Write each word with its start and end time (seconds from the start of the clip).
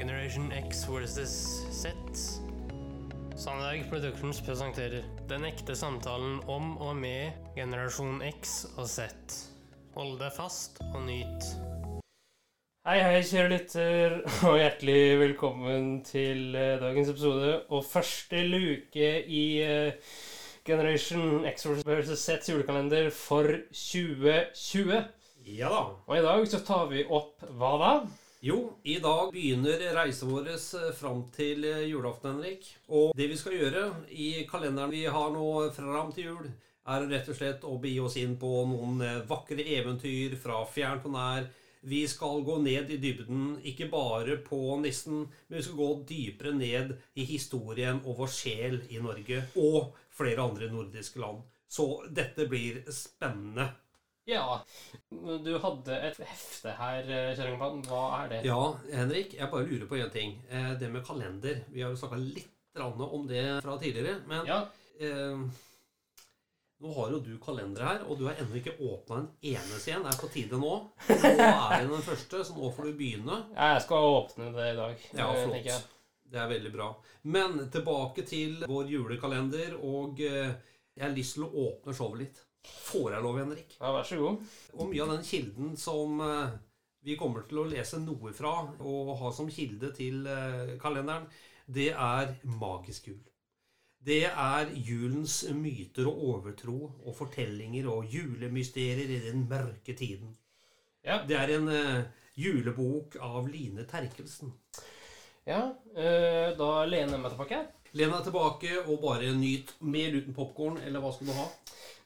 Generation 0.00 0.50
X 0.52 0.86
versus 0.88 1.32
Z. 1.70 1.92
Sandberg 3.36 3.82
Productions 3.90 4.40
presenterer 4.40 5.02
Den 5.28 5.44
ekte 5.44 5.74
samtalen 5.76 6.38
om 6.48 6.70
og 6.80 6.94
med 6.96 7.34
generasjon 7.52 8.22
X 8.24 8.62
og 8.78 8.88
Z. 8.88 9.10
Hold 9.98 10.14
deg 10.22 10.32
fast 10.32 10.80
og 10.94 11.02
nyt. 11.04 11.50
Hei, 12.88 12.96
hei, 12.96 13.18
kjære 13.28 13.50
lytter, 13.52 14.16
og 14.48 14.56
hjertelig 14.62 15.02
velkommen 15.20 15.90
til 16.08 16.56
eh, 16.56 16.80
dagens 16.80 17.12
episode 17.12 17.52
og 17.68 17.84
første 17.84 18.40
luke 18.48 19.12
i 19.28 19.44
eh, 19.66 20.16
Generation 20.64 21.44
X 21.52 21.68
versus 21.84 22.24
Z 22.24 22.48
julekalender 22.48 23.12
for 23.12 23.52
2020. 23.68 24.96
Ja 25.44 25.68
da. 25.68 25.84
Og 26.08 26.16
i 26.16 26.24
dag 26.24 26.48
så 26.48 26.64
tar 26.64 26.88
vi 26.88 27.04
opp 27.04 27.44
hva 27.60 27.76
da? 27.84 27.94
Jo, 28.42 28.72
i 28.82 28.94
dag 28.98 29.32
begynner 29.34 29.82
reisen 29.92 30.30
vår 30.32 30.46
fram 30.96 31.26
til 31.34 31.64
eh, 31.68 31.82
julaften, 31.90 32.38
Henrik. 32.38 32.64
Og 32.88 33.10
det 33.12 33.26
vi 33.28 33.36
skal 33.36 33.52
gjøre 33.52 33.82
i 34.16 34.46
kalenderen 34.48 34.94
vi 34.94 35.02
har 35.04 35.34
nå 35.34 35.48
fram 35.76 36.08
til 36.16 36.30
jul, 36.30 36.46
er 36.88 37.04
rett 37.10 37.28
og 37.28 37.36
slett 37.36 37.66
å 37.68 37.74
begi 37.82 37.98
oss 38.00 38.16
inn 38.16 38.38
på 38.40 38.62
noen 38.70 39.04
eh, 39.04 39.18
vakre 39.28 39.66
eventyr 39.76 40.38
fra 40.40 40.62
fjernt 40.72 41.04
og 41.10 41.14
nær. 41.18 41.50
Vi 41.84 42.00
skal 42.08 42.40
gå 42.46 42.56
ned 42.64 42.94
i 42.96 42.98
dybden, 43.02 43.58
ikke 43.60 43.90
bare 43.92 44.38
på 44.48 44.62
nissen, 44.80 45.26
men 45.28 45.58
vi 45.58 45.66
skal 45.66 45.80
gå 45.82 45.90
dypere 46.08 46.56
ned 46.56 46.96
i 47.20 47.28
historien 47.28 48.00
og 48.06 48.22
vår 48.22 48.34
sjel 48.38 48.80
i 48.88 49.04
Norge 49.04 49.44
og 49.60 49.92
flere 50.16 50.48
andre 50.48 50.72
nordiske 50.72 51.20
land. 51.20 51.44
Så 51.68 51.90
dette 52.08 52.48
blir 52.48 52.86
spennende. 52.88 53.68
Ja, 54.30 54.60
du 55.10 55.50
hadde 55.58 55.96
et 56.06 56.18
hefte 56.22 56.74
her, 56.78 57.02
eh, 57.10 57.32
Kjerringpann. 57.34 57.80
Hva 57.88 58.02
er 58.22 58.28
det? 58.30 58.40
Ja, 58.46 58.60
Henrik, 58.92 59.32
jeg 59.34 59.50
bare 59.50 59.66
lurer 59.66 59.88
på 59.90 59.98
én 59.98 60.12
ting. 60.14 60.36
Eh, 60.50 60.74
Det 60.78 60.90
med 60.92 61.02
kalender. 61.06 61.64
Vi 61.72 61.82
har 61.82 61.90
jo 61.90 61.98
snakka 61.98 62.18
litt 62.20 62.48
om 62.80 63.26
det 63.26 63.42
fra 63.64 63.74
tidligere. 63.78 64.20
Men 64.30 64.46
Ja, 64.46 64.60
eh, 65.00 65.36
nå 66.80 66.92
har 66.94 67.10
jo 67.10 67.18
du 67.20 67.32
kalender 67.42 67.82
her, 67.84 68.04
og 68.08 68.18
du 68.18 68.26
har 68.28 68.34
ennå 68.40 68.54
ikke 68.60 68.76
åpna 68.78 69.18
en 69.18 69.28
eneste 69.42 69.92
en. 69.96 70.04
Det 70.06 70.14
er 70.14 70.20
på 70.20 70.30
tide 70.32 70.60
nå. 70.60 70.74
Nå 71.08 71.48
er 71.72 71.82
det 71.82 71.90
den 71.90 72.06
første, 72.06 72.44
så 72.44 72.54
nå 72.56 72.70
får 72.76 72.84
du 72.84 72.92
begynne. 73.00 73.40
jeg 73.56 73.82
skal 73.82 73.96
åpne 74.14 74.52
det 74.54 74.68
i 74.72 74.76
dag. 74.78 75.08
Ja, 75.12 75.32
eh, 75.34 75.46
flott. 75.48 75.88
Det 76.30 76.38
er 76.38 76.46
veldig 76.48 76.72
bra. 76.72 76.94
Men 77.24 77.58
tilbake 77.70 78.22
til 78.24 78.62
vår 78.70 78.86
julekalender, 78.86 79.74
og 79.82 80.16
jeg 80.20 81.02
har 81.02 81.10
lyst 81.10 81.34
til 81.34 81.48
å 81.48 81.50
åpne 81.66 81.92
showet 81.92 82.18
litt. 82.22 82.40
Får 82.64 83.14
jeg 83.14 83.24
lov, 83.24 83.38
Henrik? 83.40 83.76
Ja, 83.78 83.92
vær 83.94 84.04
så 84.04 84.18
god. 84.20 84.42
Og 84.76 84.90
mye 84.90 85.04
av 85.04 85.14
den 85.14 85.24
kilden 85.26 85.76
som 85.80 86.20
eh, 86.24 86.58
vi 87.06 87.16
kommer 87.20 87.46
til 87.48 87.62
å 87.62 87.68
lese 87.70 88.00
noe 88.02 88.32
fra, 88.36 88.52
og 88.84 89.14
ha 89.20 89.32
som 89.32 89.48
kilde 89.52 89.92
til 89.96 90.26
eh, 90.28 90.76
kalenderen, 90.82 91.28
det 91.70 91.92
er 91.94 92.34
magisk 92.60 93.08
jul. 93.12 93.20
Det 94.00 94.22
er 94.28 94.70
julens 94.80 95.42
myter 95.52 96.08
og 96.08 96.22
overtro 96.34 96.78
og 97.04 97.16
fortellinger 97.18 97.88
og 97.92 98.08
julemysterier 98.08 99.12
i 99.12 99.18
den 99.26 99.44
mørke 99.48 99.92
tiden. 99.96 100.32
Ja, 101.04 101.22
Det 101.28 101.36
er 101.36 101.52
en 101.56 101.68
eh, 101.68 102.08
julebok 102.36 103.16
av 103.20 103.48
Line 103.48 103.84
Terkelsen. 103.88 104.52
ja 105.46 105.72
øh, 105.96 106.56
da 106.58 106.84
lener 106.84 107.16
jeg 107.16 107.20
meg 107.20 107.32
tilbake. 107.32 107.60
Len 107.92 108.12
deg 108.12 108.24
tilbake 108.24 108.74
og 108.86 109.00
bare 109.02 109.32
nyt 109.34 109.72
Mer 109.80 110.14
uten 110.14 110.34
popkorn, 110.34 110.78
eller 110.84 111.00
hva 111.00 111.12
skal 111.12 111.26
du 111.26 111.32
ha? 111.32 111.46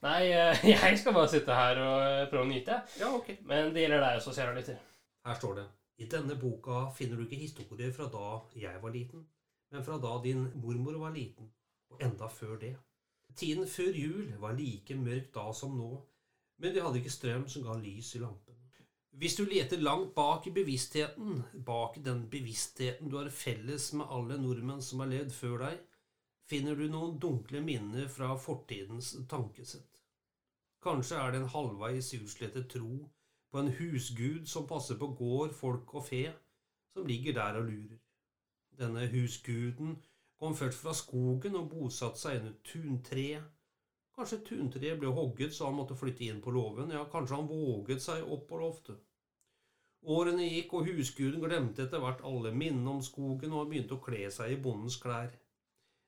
Nei, 0.04 0.24
eh, 0.36 0.64
jeg 0.74 0.98
skal 1.00 1.14
bare 1.16 1.30
sitte 1.32 1.54
her 1.56 1.80
og 1.80 2.02
eh, 2.04 2.26
prøve 2.28 2.44
å 2.44 2.50
nyte. 2.50 2.80
Ja, 3.00 3.10
ok. 3.16 3.30
Men 3.48 3.72
det 3.72 3.86
gjelder 3.86 4.02
deg 4.04 4.18
også, 4.20 4.34
kjære 4.36 4.56
lytter. 4.58 4.80
Her 5.24 5.38
står 5.38 5.54
det 5.60 5.68
I 6.04 6.08
denne 6.12 6.36
boka 6.40 6.88
finner 6.96 7.16
du 7.16 7.24
ikke 7.24 7.40
historier 7.40 7.94
fra 7.96 8.10
da 8.12 8.26
jeg 8.60 8.82
var 8.82 8.92
liten, 8.92 9.22
men 9.72 9.86
fra 9.86 9.96
da 10.02 10.18
din 10.24 10.48
mormor 10.60 10.98
var 11.06 11.14
liten, 11.14 11.48
og 11.90 12.02
enda 12.04 12.28
før 12.28 12.58
det. 12.60 12.74
Tiden 13.34 13.64
før 13.66 13.96
jul 13.96 14.34
var 14.42 14.52
like 14.58 14.94
mørk 14.98 15.32
da 15.34 15.46
som 15.56 15.72
nå, 15.78 15.94
men 16.60 16.74
de 16.74 16.84
hadde 16.84 17.00
ikke 17.00 17.14
strøm 17.14 17.48
som 17.50 17.64
ga 17.64 17.78
lys 17.80 18.12
i 18.14 18.20
lampen. 18.22 18.60
Hvis 19.14 19.38
du 19.38 19.44
leter 19.46 19.80
langt 19.80 20.12
bak 20.14 20.46
i 20.50 20.52
bevisstheten, 20.54 21.40
bak 21.66 21.96
den 22.04 22.24
bevisstheten 22.30 23.08
du 23.10 23.16
har 23.20 23.30
felles 23.30 23.92
med 23.94 24.10
alle 24.10 24.36
nordmenn 24.42 24.82
som 24.82 25.00
har 25.00 25.10
levd 25.12 25.32
før 25.34 25.60
deg, 25.64 25.82
finner 26.50 26.76
du 26.76 26.88
noen 26.90 27.18
dunkle 27.20 27.60
minner 27.64 28.08
fra 28.12 28.34
fortidens 28.36 29.14
tankesett. 29.30 29.90
Kanskje 30.84 31.16
er 31.16 31.32
det 31.32 31.40
en 31.40 31.52
halvveis 31.54 32.10
utslettet 32.18 32.68
tro 32.74 33.06
på 33.50 33.60
en 33.60 33.70
husgud 33.78 34.48
som 34.50 34.66
passer 34.68 34.98
på 35.00 35.08
gård, 35.16 35.54
folk 35.56 35.94
og 35.94 36.04
fe, 36.08 36.26
som 36.92 37.06
ligger 37.08 37.36
der 37.38 37.60
og 37.60 37.70
lurer. 37.70 38.00
Denne 38.78 39.06
husguden 39.08 39.96
kom 40.38 40.56
først 40.58 40.82
fra 40.82 40.92
skogen 40.98 41.56
og 41.56 41.70
bosatte 41.70 42.20
seg 42.20 42.40
under 42.40 42.56
tuntreet. 42.66 43.46
Kanskje 44.14 44.42
tuntreet 44.46 45.00
ble 45.00 45.10
hogget 45.14 45.54
så 45.54 45.70
han 45.70 45.78
måtte 45.78 45.96
flytte 45.98 46.26
inn 46.26 46.42
på 46.42 46.52
låven, 46.54 46.92
ja, 46.94 47.06
kanskje 47.10 47.38
han 47.38 47.48
våget 47.50 48.02
seg 48.02 48.28
opp 48.36 48.44
på 48.50 48.60
loftet. 48.60 49.00
Årene 50.04 50.44
gikk, 50.44 50.74
og 50.76 50.90
husguden 50.90 51.40
glemte 51.40 51.86
etter 51.86 52.02
hvert 52.02 52.20
alle 52.28 52.52
minnene 52.52 52.98
om 52.98 53.00
skogen, 53.02 53.54
og 53.56 53.70
begynte 53.70 53.96
å 53.96 54.02
kle 54.04 54.28
seg 54.30 54.52
i 54.52 54.60
bondens 54.60 54.98
klær. 55.00 55.32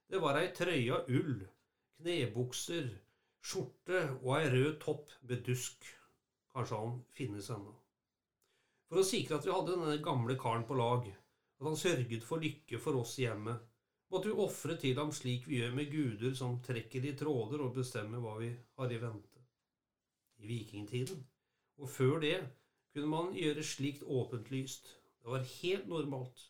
Det 0.06 0.20
var 0.22 0.38
ei 0.38 0.52
trøye 0.54 0.94
av 0.94 1.08
ull, 1.10 1.40
knebukser, 1.98 2.90
skjorte 3.42 4.02
og 4.20 4.36
ei 4.36 4.50
rød 4.52 4.76
topp 4.84 5.14
med 5.26 5.42
dusk. 5.48 5.88
Kanskje 6.54 6.78
han 6.78 7.00
finnes 7.18 7.48
ennå. 7.50 7.72
For 8.86 9.02
å 9.02 9.06
sikre 9.06 9.40
at 9.40 9.46
vi 9.48 9.54
hadde 9.54 9.74
denne 9.74 9.96
gamle 10.04 10.36
karen 10.38 10.66
på 10.68 10.76
lag, 10.78 11.08
at 11.10 11.66
han 11.66 11.78
sørget 11.80 12.24
for 12.24 12.42
lykke 12.42 12.78
for 12.82 13.00
oss 13.00 13.16
i 13.18 13.24
hjemmet, 13.24 13.64
måtte 14.14 14.30
vi 14.30 14.44
ofre 14.46 14.76
til 14.78 14.98
ham 15.00 15.10
slik 15.12 15.48
vi 15.50 15.58
gjør 15.58 15.74
med 15.74 15.90
guder 15.90 16.36
som 16.38 16.60
trekker 16.62 17.08
i 17.10 17.16
tråder 17.18 17.64
og 17.64 17.74
bestemmer 17.74 18.22
hva 18.22 18.36
vi 18.38 18.52
har 18.78 18.94
i 18.94 19.00
vente. 19.02 19.42
I 20.38 20.46
vikingtiden, 20.52 21.24
og 21.82 21.90
før 21.90 22.20
det, 22.22 22.36
kunne 22.94 23.10
man 23.10 23.34
gjøre 23.34 23.64
slikt 23.66 24.06
åpent 24.06 24.52
lyst. 24.54 24.94
Det 25.18 25.34
var 25.34 25.48
helt 25.56 25.90
normalt. 25.90 26.46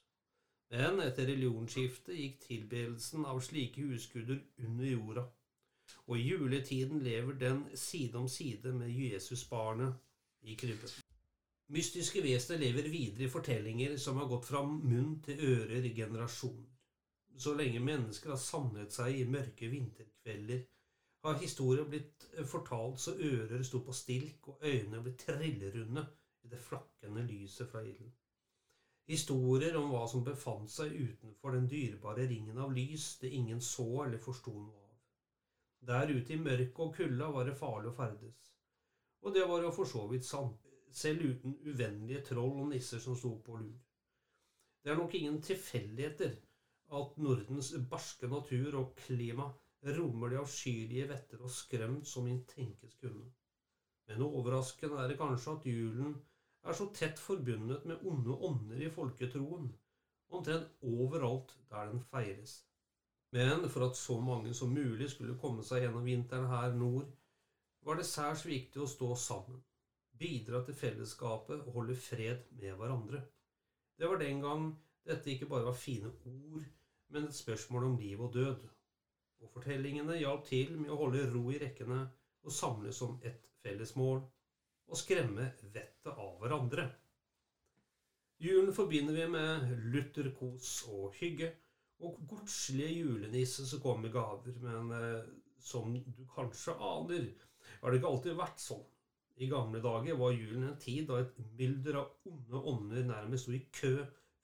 Men 0.75 1.01
etter 1.01 1.29
religionsskiftet 1.31 2.17
gikk 2.19 2.39
tilbedelsen 2.43 3.27
av 3.31 3.41
slike 3.45 3.85
husguder 3.87 4.41
under 4.67 4.87
jorda, 4.91 5.27
og 6.07 6.19
i 6.19 6.25
juletiden 6.27 7.05
lever 7.05 7.39
den 7.39 7.61
side 7.79 8.19
om 8.19 8.27
side 8.29 8.73
med 8.75 8.91
Jesusbarnet 8.91 9.95
i 10.43 10.57
krybben. 10.59 10.91
Mystiske 11.75 12.23
vesener 12.23 12.63
lever 12.63 12.89
videre 12.91 13.27
i 13.27 13.31
fortellinger 13.31 13.97
som 13.99 14.19
har 14.21 14.29
gått 14.31 14.47
fra 14.47 14.63
munn 14.67 15.17
til 15.27 15.41
ører 15.53 15.87
i 15.87 15.95
generasjoner. 15.95 16.73
Så 17.39 17.55
lenge 17.55 17.81
mennesker 17.85 18.33
har 18.33 18.41
samlet 18.41 18.95
seg 18.95 19.19
i 19.21 19.25
mørke 19.29 19.69
vinterkvelder, 19.71 20.63
har 21.27 21.41
historier 21.43 21.89
blitt 21.91 22.27
fortalt 22.47 23.01
så 23.03 23.17
ører 23.19 23.65
sto 23.67 23.83
på 23.87 23.95
stilk 23.95 24.47
og 24.53 24.63
øynene 24.63 25.03
ble 25.03 25.17
trillerunde 25.19 26.07
i 26.47 26.53
det 26.53 26.61
flakkende 26.63 27.27
lyset 27.27 27.71
fra 27.71 27.83
ilden. 27.83 28.13
Historier 29.07 29.77
om 29.79 29.93
hva 29.93 30.03
som 30.11 30.25
befant 30.27 30.71
seg 30.73 30.95
utenfor 30.99 31.55
den 31.55 31.69
dyrebare 31.71 32.27
ringen 32.27 32.59
av 32.59 32.73
lys 32.75 33.13
det 33.21 33.31
ingen 33.39 33.61
så 33.63 33.87
eller 34.05 34.19
forsto 34.23 34.55
noe 34.55 34.83
av. 34.83 34.95
Der 35.87 36.11
ute 36.11 36.35
i 36.35 36.41
mørket 36.43 36.81
og 36.83 36.97
kulda 36.97 37.29
var 37.31 37.47
det 37.47 37.55
farlig 37.61 37.93
å 37.93 37.95
ferdes. 37.95 38.49
Og 39.23 39.35
det 39.35 39.45
var 39.47 39.63
jo 39.63 39.71
for 39.75 39.87
så 39.87 40.03
vidt 40.11 40.27
sant, 40.27 40.59
selv 40.91 41.23
uten 41.23 41.55
uvennlige 41.69 42.25
troll 42.33 42.59
og 42.65 42.73
nisser 42.73 43.03
som 43.03 43.15
sto 43.19 43.37
på 43.47 43.61
lur. 43.61 43.79
Det 44.83 44.91
er 44.91 44.99
nok 44.99 45.15
ingen 45.19 45.39
tilfeldigheter 45.43 46.35
at 46.99 47.17
Nordens 47.19 47.73
barske 47.91 48.29
natur 48.31 48.77
og 48.81 48.93
klima 48.99 49.49
rommer 49.97 50.33
de 50.33 50.39
avskyelige 50.41 51.09
vetter 51.11 51.43
og 51.43 51.53
skrømt 51.53 52.07
som 52.11 52.27
inn 52.31 52.43
tenkes 52.51 52.95
kunne. 53.03 53.27
Men 54.07 54.23
overraskende 54.27 54.99
er 55.03 55.11
det 55.11 55.19
kanskje 55.19 55.55
at 55.57 55.67
julen 55.67 56.15
er 56.67 56.77
så 56.77 56.87
tett 56.95 57.21
forbundet 57.23 57.85
med 57.87 58.03
onde 58.11 58.35
ånder 58.49 58.81
i 58.83 58.91
folketroen, 58.93 59.69
omtrent 60.35 60.73
overalt 60.83 61.55
der 61.71 61.93
den 61.93 62.03
feires. 62.11 62.59
Men 63.35 63.69
for 63.71 63.87
at 63.87 63.99
så 63.99 64.19
mange 64.21 64.55
som 64.55 64.75
mulig 64.75 65.11
skulle 65.13 65.39
komme 65.39 65.65
seg 65.67 65.85
gjennom 65.85 66.07
vinteren 66.07 66.49
her 66.51 66.75
nord, 66.75 67.09
var 67.87 67.99
det 67.99 68.09
særs 68.09 68.43
viktig 68.47 68.83
å 68.83 68.89
stå 68.91 69.13
sammen, 69.21 69.61
bidra 70.19 70.63
til 70.67 70.75
fellesskapet 70.75 71.63
og 71.63 71.75
holde 71.79 71.99
fred 71.99 72.47
med 72.59 72.75
hverandre. 72.81 73.23
Det 73.97 74.09
var 74.11 74.19
den 74.21 74.43
gang 74.43 74.71
dette 75.07 75.31
ikke 75.31 75.49
bare 75.51 75.69
var 75.69 75.79
fine 75.79 76.11
ord, 76.27 76.65
men 77.15 77.29
et 77.29 77.37
spørsmål 77.37 77.91
om 77.91 77.99
liv 78.01 78.23
og 78.23 78.33
død. 78.35 78.65
Og 79.45 79.53
fortellingene 79.53 80.17
hjalp 80.19 80.47
til 80.49 80.75
med 80.81 80.91
å 80.91 80.99
holde 80.99 81.29
ro 81.31 81.45
i 81.53 81.61
rekkene 81.63 82.01
og 82.43 82.55
samles 82.55 82.99
som 82.99 83.19
ett 83.23 83.47
felles 83.63 83.95
mål 83.99 84.25
og 84.87 84.99
skremme 84.99 85.51
vettet 85.75 86.13
av 86.15 86.36
hverandre. 86.47 86.87
Julen 88.39 88.75
forbinder 88.77 89.17
vi 89.17 89.29
med 89.33 89.71
lutherkos 89.93 90.83
og 90.93 91.15
hygge, 91.21 91.55
og 92.05 92.19
godslige 92.29 92.99
julenisser 93.01 93.65
som 93.65 93.81
kommer 93.81 94.07
med 94.07 94.13
gaver, 94.13 94.59
men 94.61 94.93
eh, 94.93 95.31
som 95.61 95.95
du 95.95 96.27
kanskje 96.35 96.75
aner, 96.77 97.31
har 97.81 97.91
det 97.91 97.99
ikke 98.01 98.11
alltid 98.11 98.37
vært 98.37 98.61
sånn. 98.61 98.85
I 99.37 99.49
gamle 99.51 99.81
dager 99.85 100.17
var 100.17 100.33
julen 100.33 100.69
en 100.69 100.79
tid 100.81 101.09
da 101.09 101.19
et 101.21 101.41
mylder 101.59 101.99
av 102.01 102.29
onde 102.31 102.61
ånder 102.73 103.09
nærmest 103.09 103.45
sto 103.45 103.57
i 103.57 103.65
kø 103.73 103.97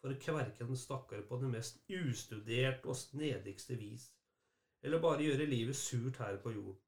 for 0.02 0.12
å 0.12 0.18
kverke 0.20 0.66
den 0.68 0.76
stakkar 0.76 1.22
på 1.28 1.38
det 1.40 1.48
mest 1.52 1.78
ustudert 1.88 2.84
og 2.88 2.98
snedigste 2.98 3.78
vis, 3.80 4.10
eller 4.82 5.00
bare 5.00 5.24
gjøre 5.24 5.48
livet 5.48 5.78
surt 5.78 6.18
her 6.20 6.40
på 6.42 6.52
jorden. 6.56 6.80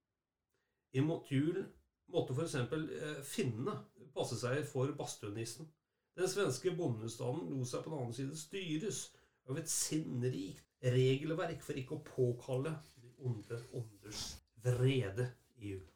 Imot 0.96 1.30
jul 1.32 1.62
måtte 2.12 2.34
f.eks. 2.36 2.54
Eh, 2.56 3.22
finnene 3.26 3.78
passe 4.14 4.38
seg 4.38 4.62
for 4.68 4.92
badstuenissen. 4.98 5.68
Den 6.14 6.30
svenske 6.30 6.70
bondestanden 6.76 7.50
lot 7.50 7.70
seg 7.70 7.82
på 7.82 7.90
den 7.90 8.00
annen 8.00 8.16
side 8.16 8.38
styres 8.38 9.08
av 9.50 9.58
et 9.58 9.70
sinnrikt 9.70 10.62
regelverk 10.94 11.62
for 11.64 11.78
ikke 11.80 11.96
å 11.96 12.04
påkalle 12.06 12.74
de 13.00 13.10
onde 13.24 13.58
ånders 13.74 14.24
vrede 14.64 15.30
i 15.58 15.72
julen. 15.72 15.90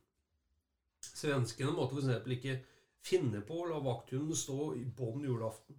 Svenskene 1.04 1.74
måtte 1.74 1.98
f.eks. 1.98 2.26
ikke 2.34 2.58
finne 3.04 3.42
på 3.46 3.62
å 3.62 3.68
la 3.70 3.78
vakthunden 3.84 4.36
stå 4.36 4.72
i 4.78 4.84
bånn 4.84 5.24
julaften. 5.26 5.78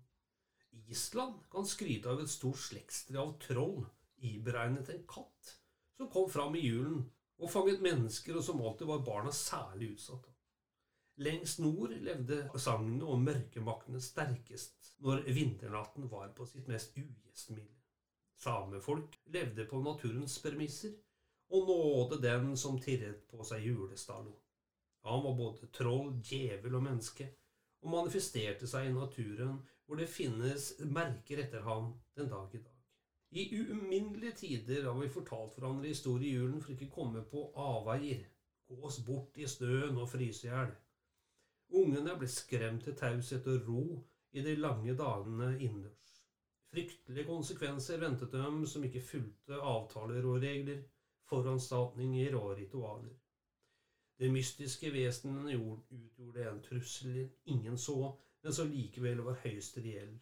Island 0.90 1.44
kan 1.52 1.68
skryte 1.70 2.10
av 2.10 2.22
et 2.24 2.32
stort 2.32 2.58
slektstre 2.64 3.20
av 3.22 3.36
troll, 3.44 3.84
iberegnet 4.26 4.90
en 4.90 5.04
katt, 5.10 5.56
som 5.98 6.10
kom 6.12 6.30
fram 6.32 6.56
i 6.58 6.64
julen 6.66 7.04
og 7.40 7.52
fanget 7.52 7.82
mennesker, 7.82 8.38
og 8.38 8.44
som 8.44 8.62
alltid 8.62 8.90
var 8.90 9.06
barna 9.06 9.32
særlig 9.32 9.94
utsatt. 9.96 10.28
Lengst 11.20 11.60
nord 11.60 11.92
levde 12.00 12.46
sagnene 12.56 13.08
om 13.12 13.26
mørkemaktene 13.28 14.00
sterkest 14.04 14.94
når 15.04 15.26
vinternatten 15.36 16.08
var 16.12 16.32
på 16.36 16.48
sitt 16.48 16.68
mest 16.72 16.96
ugjestmilde. 16.96 17.76
Samefolk 18.40 19.18
levde 19.36 19.66
på 19.68 19.82
naturens 19.84 20.38
premisser 20.40 20.94
og 21.52 21.68
nåde 21.68 22.22
den 22.24 22.54
som 22.58 22.80
tirret 22.80 23.26
på 23.28 23.44
seg 23.44 23.66
julestallo. 23.68 24.38
Han 25.04 25.24
var 25.26 25.36
både 25.36 25.68
troll, 25.76 26.14
djevel 26.24 26.78
og 26.80 26.86
menneske, 26.88 27.28
og 27.84 27.94
manifesterte 27.96 28.68
seg 28.68 28.88
i 28.88 28.96
naturen 28.96 29.60
hvor 29.86 30.00
det 30.00 30.12
finnes 30.12 30.74
merker 30.88 31.44
etter 31.44 31.64
ham 31.68 31.94
den 32.16 32.32
dag 32.32 32.56
i 32.56 32.64
dag. 32.64 32.79
I 33.32 33.72
uminnelige 33.72 34.32
tider 34.32 34.88
har 34.90 35.02
vi 35.02 35.10
fortalt 35.14 35.54
hverandre 35.54 35.88
historie 35.92 36.32
i 36.32 36.38
julen 36.38 36.62
for 36.64 36.74
ikke 36.74 36.88
å 36.90 36.96
komme 36.96 37.22
på 37.30 37.44
avveier, 37.62 38.24
gå 38.66 38.78
oss 38.90 38.98
bort 39.06 39.38
i 39.38 39.46
snøen 39.50 40.00
og 40.02 40.10
fryse 40.10 40.48
i 40.48 40.50
hjel. 40.50 40.72
Ungene 41.78 42.16
ble 42.18 42.30
skremt 42.34 42.88
til 42.88 42.98
taushet 42.98 43.46
og 43.54 43.68
ro 43.68 43.84
i 44.34 44.42
de 44.42 44.56
lange 44.58 44.96
dagene 44.98 45.52
innendørs. 45.60 46.16
Fryktelige 46.74 47.28
konsekvenser 47.30 48.02
ventet 48.02 48.34
dem 48.34 48.64
som 48.70 48.86
ikke 48.86 49.06
fulgte 49.06 49.62
avtaler 49.62 50.26
og 50.26 50.42
regler, 50.42 50.82
foranstaltninger 51.30 52.34
og 52.38 52.56
ritualer. 52.58 53.14
Det 54.20 54.30
mystiske 54.34 54.90
vesenene 54.94 55.54
utgjorde 55.54 56.48
en 56.50 56.64
trussel 56.66 57.28
ingen 57.46 57.78
så, 57.78 58.10
men 58.42 58.56
som 58.56 58.74
likevel 58.74 59.22
var 59.28 59.38
høyst 59.44 59.78
reell. 59.86 60.16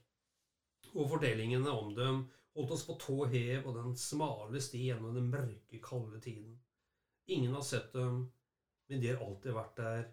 Og 0.93 1.07
fortellingene 1.13 1.71
om 1.71 1.95
dem 1.95 2.25
holdt 2.57 2.73
oss 2.73 2.85
på 2.87 2.95
tå 2.97 3.17
hev 3.29 3.67
og 3.69 3.75
den 3.77 3.95
smale 3.99 4.61
sti 4.63 4.87
gjennom 4.87 5.13
den 5.15 5.29
mørke, 5.29 5.81
kalde 5.83 6.19
tiden. 6.23 6.55
Ingen 7.29 7.53
har 7.53 7.65
sett 7.65 7.91
dem, 7.93 8.23
men 8.89 9.01
de 9.01 9.11
har 9.11 9.21
alltid 9.23 9.53
vært 9.53 9.77
der. 9.77 10.05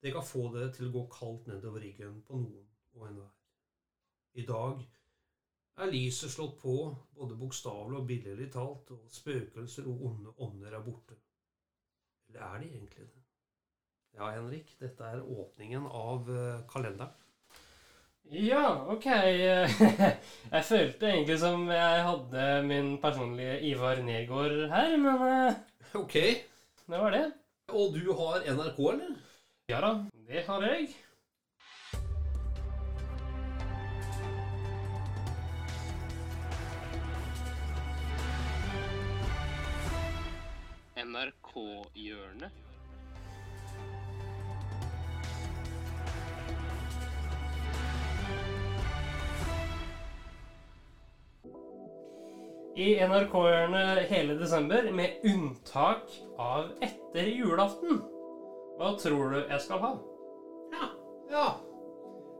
Det 0.00 0.12
kan 0.12 0.26
få 0.26 0.48
det 0.52 0.66
til 0.76 0.88
å 0.88 0.94
gå 0.98 1.04
kaldt 1.12 1.48
nedover 1.48 1.80
ryggen 1.84 2.20
på 2.26 2.36
noen 2.40 2.66
og 2.98 3.06
enhver. 3.08 3.30
I 4.40 4.44
dag 4.46 4.82
er 5.80 5.92
lyset 5.94 6.32
slått 6.34 6.58
på, 6.60 6.74
både 7.16 7.38
bokstavelig 7.40 8.00
og 8.00 8.06
billedlig 8.08 8.50
talt, 8.52 8.92
og 8.92 9.08
spøkelser 9.10 9.88
og 9.88 10.04
onde 10.10 10.36
ånder 10.44 10.76
er 10.76 10.84
borte. 10.84 11.16
Eller 12.28 12.44
er 12.44 12.62
de 12.62 12.70
egentlig 12.74 13.08
det? 13.08 13.24
Ja, 14.18 14.28
Henrik, 14.34 14.74
dette 14.80 15.06
er 15.06 15.22
åpningen 15.22 15.86
av 15.86 16.28
uh, 16.28 16.62
kalenderen. 16.68 17.29
Ja, 18.30 18.86
ok. 18.86 19.06
jeg 20.54 20.64
følte 20.64 21.08
egentlig 21.08 21.38
som 21.42 21.64
jeg 21.66 22.02
hadde 22.06 22.44
min 22.62 22.92
personlige 23.02 23.56
Ivar 23.66 23.98
Nergård 24.06 24.70
her, 24.70 24.96
men 25.02 25.16
uh, 25.18 25.54
Ok. 25.98 26.14
Det 26.86 27.00
var 27.00 27.10
det. 27.10 27.24
Og 27.68 27.94
du 27.94 28.12
har 28.14 28.46
NRK, 28.46 28.78
eller? 28.92 29.16
Ja 29.68 29.80
da, 29.82 29.90
det 30.30 30.44
har 30.46 30.62
jeg. 30.62 30.88
NRK-hjørnet. 41.00 42.69
I 52.80 52.94
NRK-hjørnet 53.04 54.06
hele 54.08 54.38
desember, 54.40 54.86
med 54.96 55.24
unntak 55.28 56.06
av 56.40 56.70
etter 56.80 57.26
julaften. 57.28 57.98
Hva 58.78 58.94
tror 59.02 59.34
du 59.34 59.40
jeg 59.42 59.60
skal 59.60 59.82
ha? 59.82 59.90
Ja. 60.72 60.86
ja. 61.34 61.48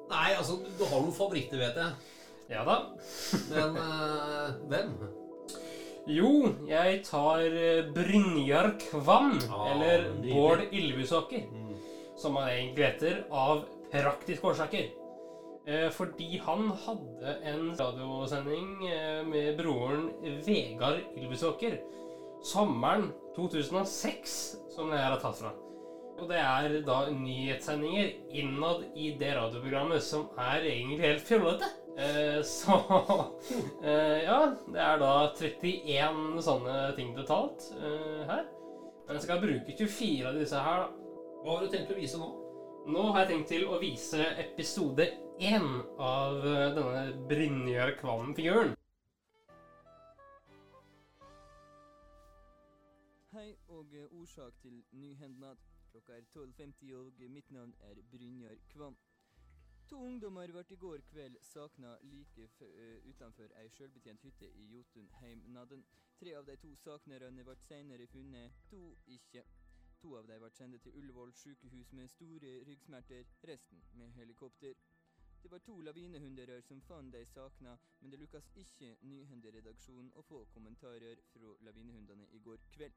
Nei, 0.08 0.30
altså, 0.38 0.56
du 0.78 0.84
har 0.86 1.02
noen 1.02 1.12
favoritter, 1.12 1.60
vet 1.60 1.76
jeg. 1.82 2.16
Ja 2.50 2.64
da. 2.66 2.78
Men 3.50 3.76
uh, 3.76 4.46
hvem? 4.70 4.94
Jo, 6.10 6.30
jeg 6.66 7.02
tar 7.06 7.44
eh, 7.44 7.90
Brynjar 7.94 8.72
Kvam, 8.80 9.36
ah, 9.52 9.66
eller 9.74 10.08
nydelig. 10.08 10.32
Bård 10.32 10.64
Ylvisåker, 10.72 11.44
mm. 11.52 11.76
som 12.18 12.40
han 12.40 12.48
egentlig 12.54 12.86
heter, 12.86 13.20
av 13.28 13.66
praktiske 13.92 14.48
årsaker. 14.54 14.88
Eh, 15.66 15.90
fordi 15.92 16.38
han 16.40 16.70
hadde 16.86 17.34
en 17.44 17.74
radiosending 17.76 18.86
eh, 18.88 19.26
med 19.28 19.58
broren 19.58 20.06
Vegard 20.46 21.02
Ylvisåker 21.16 21.76
sommeren 22.44 23.10
2006, 23.36 24.38
som 24.72 24.88
det 24.88 25.02
her 25.02 25.12
er 25.12 25.20
tatt 25.20 25.36
fra. 25.42 25.52
Og 26.20 26.28
det 26.28 26.40
er 26.40 26.78
da 26.84 27.02
nyhetssendinger 27.12 28.08
innad 28.40 28.86
i 28.96 29.12
det 29.20 29.34
radioprogrammet 29.36 30.04
som 30.04 30.30
er 30.40 30.64
egentlig 30.64 31.04
helt 31.04 31.28
fjollete. 31.28 31.68
Eh, 32.00 32.40
så 32.56 32.80
Ja, 33.84 34.40
det 34.64 34.80
er 34.80 35.00
da 35.04 35.12
31 35.36 36.40
sånne 36.44 36.80
ting 36.96 37.12
totalt 37.18 37.68
her. 37.76 38.48
Men 39.04 39.18
jeg 39.18 39.26
skal 39.26 39.44
bruke 39.44 39.76
24 39.76 40.28
av 40.30 40.40
disse 40.40 40.64
her, 40.64 40.86
da. 40.86 41.10
Hva 41.40 41.56
har 41.56 41.64
du 41.64 41.72
tenkt 41.72 41.92
å 41.92 42.00
vise 42.00 42.20
nå? 42.20 42.39
Nå 42.86 43.00
har 43.12 43.26
jeg 43.26 43.28
tenkt 43.28 43.50
til 43.52 43.66
å 43.68 43.76
vise 43.76 44.24
episode 44.40 45.04
1 45.36 45.66
av 46.00 46.38
denne 46.76 47.02
Brynjar 47.28 47.92
Kvam-figuren. 47.98 48.72
Hei 53.36 53.52
og 53.68 53.92
årsak 54.22 54.56
til 54.64 54.80
nyhendnad. 54.96 55.60
Klokka 55.92 56.16
er 56.16 56.24
12.50 56.32 56.96
og 56.96 57.20
mitt 57.28 57.52
navn 57.52 57.76
er 57.90 58.00
Brynjar 58.12 58.56
Kvam. 58.72 58.96
To 59.90 60.00
ungdommer 60.00 60.48
ble 60.48 60.64
i 60.70 60.80
går 60.80 61.04
kveld 61.12 61.36
savna 61.44 61.96
like 62.02 62.48
utenfor 63.10 63.52
ei 63.60 63.68
sjølbetjent 63.76 64.24
hytte 64.24 64.48
i 64.56 64.70
Jotunheimnaden. 64.72 65.84
Tre 66.16 66.36
av 66.38 66.48
de 66.48 66.56
to 66.64 66.72
savnerne 66.80 67.44
ble 67.44 67.56
senere 67.68 68.06
funnet, 68.06 68.56
to 68.70 68.94
ikke. 69.06 69.44
To 70.00 70.16
av 70.16 70.26
dem 70.26 70.40
ble 70.40 70.48
sendt 70.56 70.82
til 70.82 70.94
Ullevål 70.96 71.32
sykehus 71.36 71.92
med 71.92 72.08
store 72.08 72.52
ryggsmerter, 72.68 73.26
resten 73.48 73.82
med 73.92 74.12
helikopter. 74.16 74.74
Det 75.42 75.50
var 75.50 75.58
to 75.58 75.80
lavinehunderør 75.80 76.60
som 76.60 76.80
fant 76.82 77.12
de 77.12 77.24
savna, 77.26 77.76
men 78.00 78.12
det 78.12 78.18
lukkes 78.20 78.48
ikke 78.62 78.96
Nyhenderedaksjonen 79.02 80.12
å 80.16 80.24
få 80.28 80.40
kommentarer 80.54 81.20
fra 81.32 81.52
lavinehundene 81.68 82.26
i 82.36 82.40
går 82.48 82.64
kveld. 82.76 82.96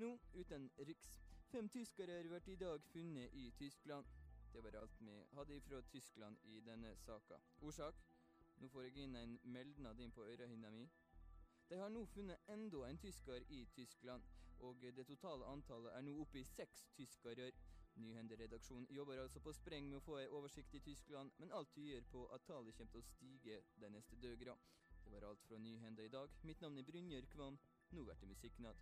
Nå 0.00 0.10
uten 0.34 0.70
riks. 0.88 1.14
Fem 1.52 1.68
tyskere 1.68 2.22
ble 2.24 2.40
i 2.52 2.56
dag 2.64 2.84
funnet 2.92 3.34
i 3.44 3.50
Tyskland. 3.58 4.08
Det 4.52 4.64
var 4.64 4.76
alt 4.80 5.00
vi 5.00 5.20
hadde 5.36 5.60
fra 5.60 5.82
Tyskland 5.92 6.36
i 6.44 6.60
denne 6.60 6.96
saka. 6.96 7.40
Årsak? 7.60 8.02
Nå 8.60 8.68
får 8.68 8.88
jeg 8.88 9.04
inn 9.04 9.16
en 9.16 9.38
meldnad 9.44 10.00
inn 10.00 10.12
på 10.12 10.24
ørehinna 10.24 10.70
mi. 10.70 10.88
De 11.68 11.78
har 11.78 11.88
nå 11.88 12.04
funnet 12.14 12.48
enda 12.48 12.88
en 12.88 12.98
tysker 12.98 13.44
i 13.48 13.64
Tyskland, 13.74 14.22
og 14.58 14.82
det 14.82 15.06
totale 15.06 15.44
antallet 15.44 15.94
er 15.96 16.02
nå 16.06 16.16
oppe 16.20 16.40
i 16.40 16.44
seks 16.44 16.88
tyskere. 16.96 17.50
Nyhenderedaksjonen 17.94 18.86
jobber 18.90 19.20
altså 19.20 19.40
på 19.40 19.52
spreng 19.52 19.88
med 19.88 19.98
å 19.98 20.04
få 20.04 20.18
ei 20.20 20.28
oversikt 20.28 20.74
i 20.74 20.80
Tyskland, 20.80 21.30
men 21.38 21.52
alt 21.52 21.74
tyder 21.74 22.04
på 22.12 22.24
at 22.34 22.44
tallet 22.48 22.76
kommer 22.76 22.92
til 22.92 23.02
å 23.02 23.08
stige 23.10 23.60
de 23.80 23.90
neste 23.92 24.16
døgra. 24.22 24.56
Det 25.04 25.12
var 25.12 25.28
alt 25.28 25.42
fra 25.48 25.58
Nyhende 25.58 26.04
i 26.04 26.08
dag. 26.08 26.28
Mitt 26.42 26.60
navn 26.60 26.78
er 26.78 26.82
Brynjer 26.88 27.26
Kvam. 27.34 27.58
Nå 27.90 28.04
blir 28.04 28.14
det 28.20 28.28
musikknatt. 28.28 28.76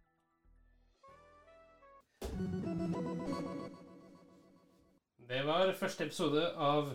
Det 5.31 5.47
var 5.47 5.73
første 5.79 6.05
episode 6.05 6.53
av 6.57 6.93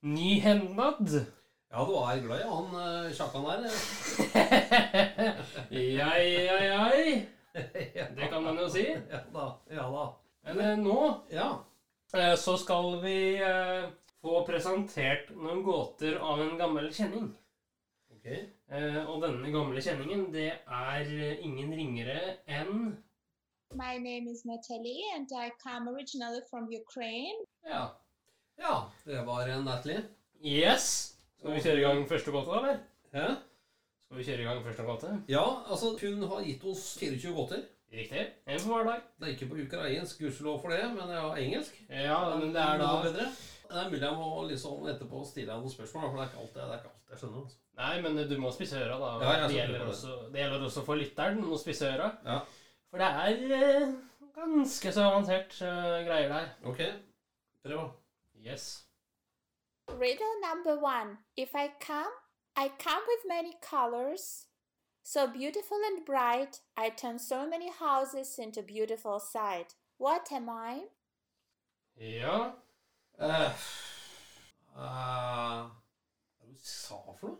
Nyhendad. 0.00 1.26
Ja, 1.70 1.84
du 1.84 1.92
er 2.00 2.22
glad 2.24 2.40
i 2.40 2.48
han 2.48 2.68
uh, 2.72 3.12
Kjakan 3.12 3.44
der? 3.44 3.60
Jai, 5.78 6.22
jai, 6.46 6.64
jai. 6.66 7.26
Det 8.16 8.28
kan 8.30 8.42
man 8.42 8.58
jo 8.58 8.68
si. 8.72 8.84
Ja 9.12 9.22
da. 9.34 9.48
Ja 9.70 9.88
da. 9.94 10.06
Men 10.48 10.60
uh, 10.60 10.76
nå 10.84 11.00
ja. 11.32 11.48
uh, 12.14 12.34
så 12.36 12.56
skal 12.60 12.98
vi 13.02 13.18
få 14.22 14.40
presentert 14.46 15.30
noen 15.36 15.62
gåter 15.66 16.18
av 16.18 16.40
en 16.42 16.56
gammel 16.58 16.90
kjenning. 16.92 17.30
Okay. 18.18 18.48
og 19.06 19.22
denne 19.22 19.48
gamle 19.54 19.80
kjenningen, 19.80 20.26
det 20.34 20.50
er 20.50 21.06
eh, 21.06 21.38
ingen 21.46 21.70
ringere 21.72 22.18
enn 22.50 22.98
My 23.74 23.96
name 23.96 24.26
is 24.28 24.44
Natalie, 24.44 25.04
and 25.14 25.30
I 25.32 25.50
come 25.62 25.88
originally 25.88 26.40
from 26.50 26.68
Ukraine. 26.72 27.46
Ja. 27.64 27.88
Ja, 28.58 28.90
det 29.04 29.26
var 29.26 29.48
en 29.48 29.64
Natalie. 29.64 30.02
Yes! 30.44 31.16
Skal 31.38 31.54
vi 31.54 31.60
kjøre 31.60 31.78
i 31.78 31.84
gang 31.84 32.08
første 32.08 32.30
gåte, 32.34 32.50
da, 32.50 32.58
eller? 32.58 32.78
Hæ? 33.12 33.26
Skal 34.08 34.22
vi 34.22 34.24
kjøre 34.24 34.40
i 34.40 34.44
gang 34.48 34.62
første 34.64 34.84
gåte? 34.88 35.08
Ja, 35.28 35.44
altså, 35.68 35.90
hun 36.00 36.22
har 36.30 36.40
gitt 36.46 36.62
oss 36.64 36.84
24 36.96 37.32
gåter. 37.36 37.66
Riktig. 37.92 38.22
En 38.48 38.60
for 38.60 38.72
hver 38.72 38.86
dag. 38.88 39.02
Det 39.20 39.26
er 39.26 39.34
ikke 39.34 39.48
på 39.50 39.58
ukrainsk, 39.66 40.22
gudskjelov 40.22 40.62
for 40.62 40.72
det, 40.72 40.80
men 40.94 41.10
jeg 41.12 41.20
har 41.20 41.40
engelsk. 41.42 41.80
Ja, 41.90 42.16
men 42.40 42.54
det 42.54 42.62
er 42.62 42.80
da 42.80 42.88
bedre. 43.04 43.26
Det 43.68 43.76
er 43.76 43.90
mulig 43.92 44.00
jeg 44.06 44.16
må 44.16 44.28
liksom 44.48 44.86
etterpå 44.88 45.20
stille 45.28 45.50
deg 45.50 45.60
noen 45.60 45.74
spørsmål, 45.74 46.06
for 46.06 46.16
det 46.16 46.22
er 46.24 46.30
ikke 46.30 46.44
alt 46.44 46.56
jeg, 46.56 46.68
det 46.70 46.76
er 46.76 46.80
ikke 46.80 46.92
alt 46.94 47.12
jeg 47.12 47.20
skjønner. 47.20 47.42
Altså. 47.42 47.58
Nei, 47.80 47.90
men 48.06 48.20
du 48.30 48.34
må 48.40 48.52
spisse 48.56 48.80
øra, 48.80 48.96
da. 49.02 49.10
Ja, 49.26 49.34
det, 49.42 49.58
gjelder 49.58 49.82
det. 49.82 49.88
også, 49.92 50.14
det 50.32 50.40
gjelder 50.40 50.64
også 50.70 50.84
for 50.86 51.02
lytteren 51.02 51.42
å 51.44 51.58
spisse 51.60 51.90
øra. 51.92 52.06
Ja. 52.24 52.38
For 52.88 53.04
det 53.04 53.10
er 53.26 53.58
eh, 53.58 53.92
ganske 54.38 54.94
så 54.96 55.04
avansert 55.10 55.58
uh, 55.60 55.98
greier 56.08 56.32
der. 56.32 56.48
Ok, 56.72 56.80
prøv 57.66 57.82
da. 57.82 57.84
Yes. 58.48 58.70
Riddle 59.92 60.32
number 60.46 60.80
one. 60.80 61.18
If 61.36 61.52
I 61.52 61.68
come, 61.84 62.16
I 62.60 62.70
come 62.70 63.02
with 63.06 63.28
many 63.28 63.54
colors. 63.60 64.46
So 65.04 65.28
beautiful 65.28 65.78
and 65.86 66.04
bright, 66.04 66.58
I 66.76 66.90
turn 66.90 67.20
so 67.20 67.48
many 67.48 67.70
houses 67.70 68.36
into 68.36 68.62
beautiful 68.62 69.20
sight. 69.20 69.76
What 69.96 70.32
am 70.32 70.48
I? 70.50 70.80
Ja. 71.96 72.56
Eh, 73.20 73.50
uh, 74.74 75.68
hva 76.34 76.46
det 76.48 76.56
du 76.56 76.56
sa 76.62 76.98
for 77.20 77.28
noe? 77.28 77.38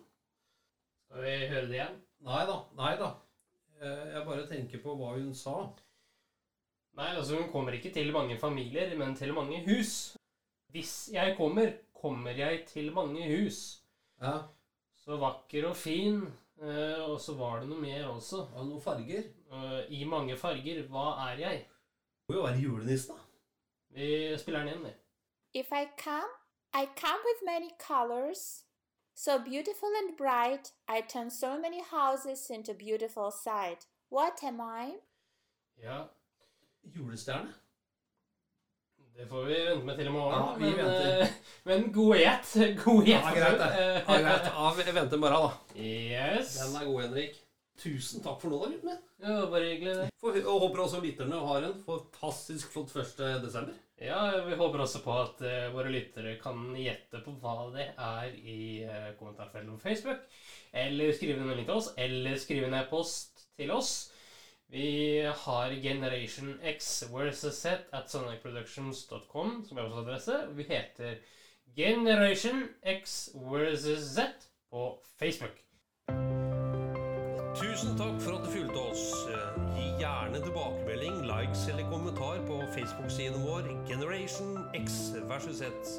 Skal 1.09 1.25
vi 1.25 1.33
høre 1.51 1.67
det 1.67 1.75
igjen? 1.81 1.97
Nei 2.29 2.45
da, 2.47 2.59
nei 2.79 2.93
da. 3.01 3.09
Eh, 3.81 4.05
jeg 4.13 4.23
bare 4.29 4.45
tenker 4.53 4.83
på 4.85 4.95
hva 5.01 5.17
hun 5.17 5.33
sa. 5.35 5.57
Nei, 6.95 7.09
altså 7.17 7.41
hun 7.41 7.51
kommer 7.51 7.75
ikke 7.75 7.91
til 7.97 8.13
mange 8.15 8.39
familier, 8.39 8.95
men 9.03 9.19
til 9.19 9.35
mange 9.35 9.65
hus. 9.67 10.15
Hvis 10.71 10.95
jeg 11.11 11.35
kommer, 11.41 11.75
kommer 11.91 12.39
jeg 12.39 12.63
til 12.71 12.93
mange 12.95 13.27
hus. 13.35 13.83
Ja, 14.23 14.37
Så 15.09 15.17
vakker 15.17 15.65
og 15.71 15.77
fin. 15.77 16.21
Uh, 16.61 17.11
og 17.11 17.21
så 17.21 17.33
var 17.39 17.63
det 17.63 17.69
noe 17.71 17.81
mer 17.81 18.11
også. 18.11 18.43
Og 18.53 18.67
noen 18.67 18.83
farger? 18.85 19.31
Uh, 19.49 19.81
I 19.89 20.03
mange 20.05 20.37
farger. 20.37 20.83
Hva 20.93 21.05
er 21.31 21.41
jeg? 21.41 21.63
Må 22.29 22.35
jo 22.37 22.43
være 22.45 22.61
julenissen 22.61 23.17
da. 23.17 23.23
Vi 23.97 24.09
spiller 24.39 24.61
den 24.61 24.69
igjen, 24.69 24.85
vi. 24.85 24.93
If 25.63 25.73
I 25.73 25.87
come, 25.97 26.35
I 26.75 26.85
come 27.01 27.25
with 27.25 27.41
many 27.47 27.71
colors. 27.81 28.67
So 29.15 29.39
beautiful 29.39 29.89
and 30.01 30.17
bright, 30.19 30.73
I 30.89 31.01
turn 31.09 31.31
so 31.31 31.57
many 31.59 31.81
houses 31.91 32.51
into 32.51 32.75
beautiful 32.75 33.31
sight. 33.33 33.89
What 34.13 34.45
am 34.45 34.61
I? 34.61 34.93
Ja, 35.83 36.05
Julestjerne. 36.85 37.55
Det 39.19 39.27
får 39.27 39.45
vi 39.45 39.55
vente 39.67 39.87
med 39.87 39.97
til 39.99 40.07
i 40.07 40.11
morgen. 40.15 40.35
Ja, 40.39 40.51
vi 40.59 40.69
men, 40.77 40.91
eh, 41.03 41.31
men 41.67 41.89
god 41.93 42.17
gjett. 42.21 42.51
God 42.85 43.09
gjett. 43.09 43.25
Ja, 43.27 43.33
greit 43.35 43.57
det. 43.59 43.71
Ja, 44.07 44.19
greit. 44.23 44.45
Ja, 44.55 44.69
vi 44.77 44.93
venter 44.95 45.23
bare 45.25 45.41
da. 45.43 45.49
Yes. 45.75 46.53
Den 46.61 46.77
er 46.79 46.85
god, 46.87 47.01
Henrik. 47.03 47.41
Tusen 47.83 48.23
takk 48.23 48.39
for 48.39 48.55
nå 48.55 48.61
da, 48.61 48.69
gutten 48.71 48.93
min. 48.93 49.01
Ja, 49.25 49.41
bare 49.51 49.73
hyggelig, 49.73 49.97
det. 49.99 50.05
For, 50.23 50.39
og 50.39 50.63
håper 50.69 50.85
også 50.85 51.01
lytterne 51.03 51.41
har 51.49 51.67
en 51.67 51.75
fantastisk 51.89 52.71
flott 52.77 52.95
1. 52.95 53.25
desember. 53.43 53.75
Ja, 53.99 54.21
vi 54.47 54.55
håper 54.61 54.85
også 54.85 55.03
på 55.03 55.17
at 55.19 55.43
uh, 55.43 55.67
våre 55.75 55.91
lyttere 55.91 56.37
kan 56.39 56.69
gjette 56.79 57.19
på 57.25 57.35
hva 57.43 57.57
det 57.75 57.89
er 57.97 58.37
i 58.39 58.61
uh, 58.87 59.09
kommentarfeltet 59.19 59.73
på 59.73 59.83
Facebook. 59.83 60.23
Eller 60.71 61.11
skrive 61.17 61.43
en 61.43 61.51
melding 61.51 61.67
til 61.67 61.81
oss, 61.81 61.91
eller 61.99 62.39
skrive 62.39 62.71
en 62.71 62.79
e-post 62.85 63.49
til 63.59 63.75
oss. 63.75 63.97
Vi 64.71 65.23
har 65.37 65.71
Generation 65.71 66.61
X 66.63 67.05
versus 67.13 67.55
Z 67.55 67.69
at 67.93 68.11
sonicproductions.com 68.11 69.65
som 69.69 69.79
er 69.79 69.89
vår 69.89 70.03
adresse. 70.03 70.35
Vi 70.53 70.67
heter 70.69 71.15
Generation 71.77 72.69
X 72.83 73.29
versus 73.35 74.13
Z 74.13 74.21
på 74.71 74.99
Facebook. 75.19 75.57
Tusen 77.57 77.97
takk 77.97 78.21
for 78.21 78.37
at 78.37 78.45
du 78.45 78.51
fulgte 78.53 78.83
oss. 78.91 79.07
Gi 79.73 79.87
gjerne 80.03 80.43
tilbakemelding, 80.45 81.23
likes 81.31 81.65
eller 81.69 81.89
kommentar 81.89 82.45
på 82.47 82.61
Facebook-siden 82.77 83.47
vår 83.49 83.71
Generation 83.89 84.59
X 84.77 85.15
versus 85.31 85.63
Z. 85.63 85.97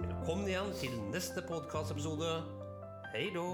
Velkommen 0.00 0.48
igjen 0.48 0.72
til 0.80 0.96
neste 1.12 1.44
podkastepisode. 1.44 2.32
Hei 3.12 3.28
då! 3.36 3.50